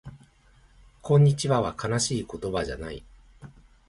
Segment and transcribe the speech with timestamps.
[1.03, 3.03] こんにちはは悲しい言葉じゃない